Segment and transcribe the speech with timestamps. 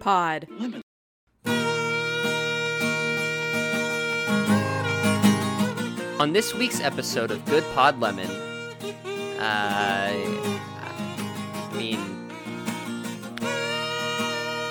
[0.00, 0.46] Pod.
[0.50, 0.82] lemon.
[6.20, 8.28] On this week's episode of Good Pod Lemon,
[9.38, 12.28] uh, I mean,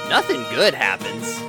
[0.09, 1.41] nothing good happens.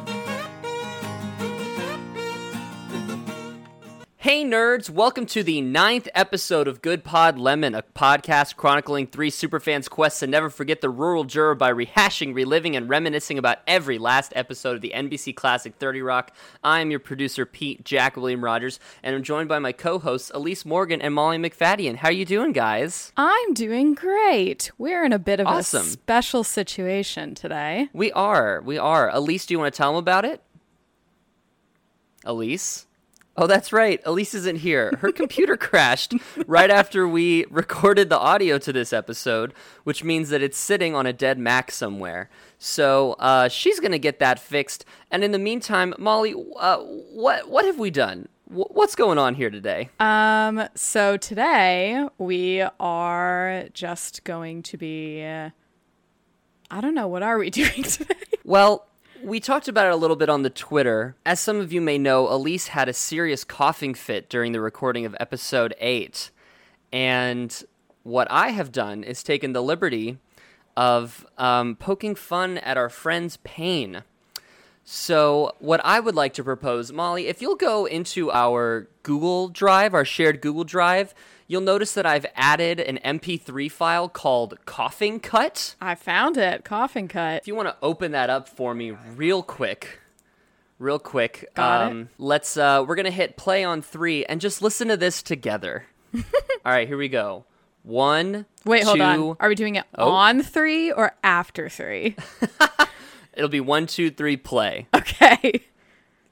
[4.28, 9.30] Hey nerds, welcome to the ninth episode of Good Pod Lemon, a podcast chronicling three
[9.30, 13.96] superfans' quests to never forget the rural juror by rehashing, reliving, and reminiscing about every
[13.96, 16.36] last episode of the NBC classic 30 Rock.
[16.62, 20.66] I am your producer, Pete Jack William Rogers, and I'm joined by my co-hosts, Elise
[20.66, 21.96] Morgan and Molly McFadden.
[21.96, 23.14] How are you doing, guys?
[23.16, 24.70] I'm doing great.
[24.76, 25.80] We're in a bit of Awesome.
[25.80, 27.88] a special situation today.
[27.94, 29.08] We are, we are.
[29.08, 30.42] Elise, do you want to tell them about it?
[32.26, 32.87] Elise?
[33.40, 34.00] Oh, that's right.
[34.04, 34.92] Elise isn't here.
[34.98, 36.12] Her computer crashed
[36.48, 41.06] right after we recorded the audio to this episode, which means that it's sitting on
[41.06, 42.28] a dead Mac somewhere.
[42.58, 44.84] So uh, she's going to get that fixed.
[45.12, 48.26] And in the meantime, Molly, uh, what what have we done?
[48.48, 49.90] Wh- What's going on here today?
[50.00, 55.50] Um, so today we are just going to be uh,
[56.72, 58.14] I don't know, what are we doing today?
[58.42, 58.87] Well,
[59.22, 61.16] we talked about it a little bit on the Twitter.
[61.24, 65.04] As some of you may know, Elise had a serious coughing fit during the recording
[65.04, 66.30] of episode 8.
[66.92, 67.64] And
[68.02, 70.18] what I have done is taken the liberty
[70.76, 74.04] of um, poking fun at our friend's pain.
[74.90, 79.92] So, what I would like to propose, Molly, if you'll go into our Google Drive,
[79.92, 81.14] our shared Google Drive,
[81.46, 85.74] you'll notice that I've added an MP3 file called Coughing Cut.
[85.78, 86.64] I found it.
[86.64, 87.42] Coughing cut.
[87.42, 90.00] If you want to open that up for me real quick,
[90.78, 92.08] real quick, um, it.
[92.16, 92.56] let's.
[92.56, 95.84] Uh, we're gonna hit play on three and just listen to this together.
[96.16, 96.22] All
[96.64, 97.44] right, here we go.
[97.82, 98.46] One.
[98.64, 99.36] Wait, hold two- on.
[99.38, 100.10] Are we doing it Oh.
[100.12, 102.16] on 3 or after 3?
[103.38, 104.88] It'll be one, two, three, play.
[104.92, 105.62] Okay.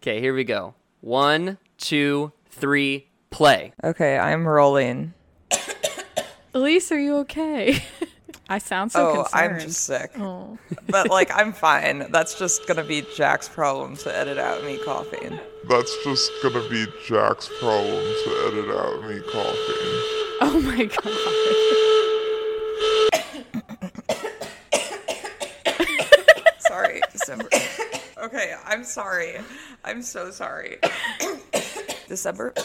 [0.03, 0.75] Okay, here we go.
[1.01, 3.73] One, two, three, play.
[3.83, 5.15] Okay, I'm rolling.
[6.53, 7.83] Elise, are you okay?
[8.49, 9.55] I sound so oh, concerned.
[9.55, 10.11] I'm just sick.
[10.19, 10.59] Oh.
[10.89, 12.11] But like I'm fine.
[12.11, 15.39] That's just gonna be Jack's problem to edit out me coughing.
[15.69, 20.03] That's just gonna be Jack's problem to edit out me coughing.
[20.41, 21.13] Oh my god.
[26.61, 27.49] Sorry, December.
[28.27, 29.37] Okay, I'm sorry.
[29.85, 30.79] I'm so sorry.
[32.09, 32.53] December.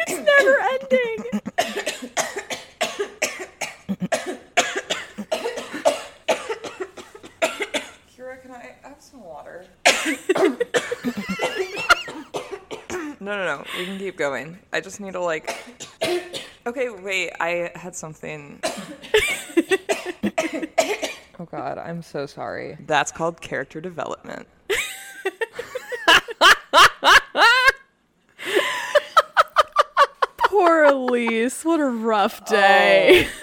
[0.00, 1.18] It's never ending.
[8.10, 9.66] Kira, can I have some water?
[13.20, 13.64] no, no, no.
[13.76, 14.58] We can keep going.
[14.72, 15.54] I just need to like.
[16.66, 17.30] Okay, wait.
[17.40, 18.60] I had something.
[21.38, 22.76] Oh God, I'm so sorry.
[22.86, 24.46] That's called character development.
[30.38, 31.64] Poor Elise.
[31.64, 32.50] What a rough oh.
[32.50, 33.28] day.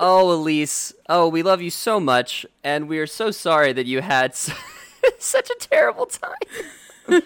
[0.00, 0.94] Oh, Elise.
[1.08, 4.32] Oh, we love you so much, and we are so sorry that you had
[5.18, 7.22] such a terrible time.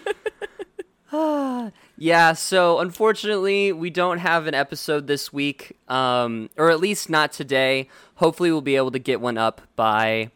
[1.93, 7.09] Ah, yeah, so unfortunately, we don't have an episode this week, um, or at least
[7.09, 7.87] not today.
[8.15, 10.31] Hopefully, we'll be able to get one up by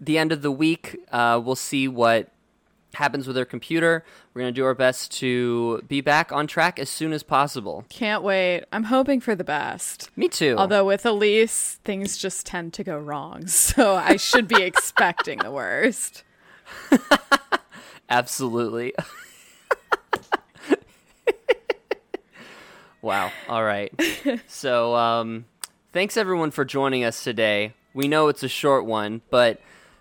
[0.00, 0.98] the end of the week.
[1.12, 2.30] Uh, we'll see what
[2.94, 4.04] happens with our computer.
[4.34, 7.84] We're going to do our best to be back on track as soon as possible.
[7.88, 8.64] Can't wait.
[8.72, 10.10] I'm hoping for the best.
[10.16, 10.54] Me too.
[10.58, 13.46] Although with Elise, things just tend to go wrong.
[13.46, 16.24] So I should be expecting the worst.
[18.10, 18.94] Absolutely.
[23.02, 23.30] wow.
[23.48, 23.92] All right.
[24.46, 25.46] So, um,
[25.92, 27.72] thanks everyone for joining us today.
[27.94, 29.60] We know it's a short one, but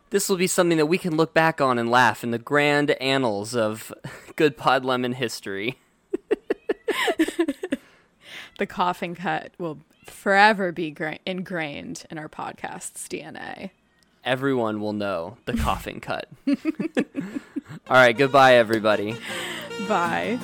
[0.10, 2.92] this will be something that we can look back on and laugh in the grand
[2.92, 3.94] annals of
[4.36, 5.80] Good Pod Lemon history.
[8.58, 13.70] The coughing cut will forever be gra- ingrained in our podcast's DNA.
[14.26, 16.28] Everyone will know the coughing cut.
[16.46, 16.56] All
[17.88, 18.18] right.
[18.18, 19.16] Goodbye, everybody.
[19.88, 20.38] Bye.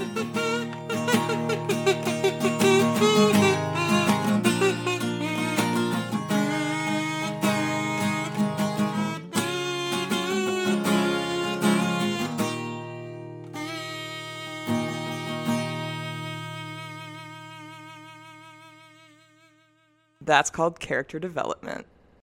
[20.26, 21.86] That's called character development.